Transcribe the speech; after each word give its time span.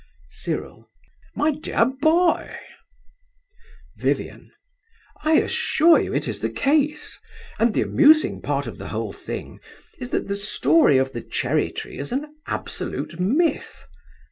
CYRIL. 0.31 0.89
My 1.35 1.51
dear 1.51 1.85
boy! 1.85 2.57
VIVIAN. 3.97 4.51
I 5.23 5.33
assure 5.33 5.99
you 5.99 6.11
it 6.11 6.27
is 6.27 6.39
the 6.39 6.49
case, 6.49 7.19
and 7.59 7.71
the 7.75 7.83
amusing 7.83 8.41
part 8.41 8.65
of 8.65 8.79
the 8.79 8.87
whole 8.87 9.13
thing 9.13 9.59
is 9.99 10.09
that 10.09 10.27
the 10.27 10.35
story 10.35 10.97
of 10.97 11.11
the 11.13 11.21
cherry 11.21 11.69
tree 11.71 11.99
is 11.99 12.11
an 12.11 12.35
absolute 12.47 13.19
myth. 13.19 13.85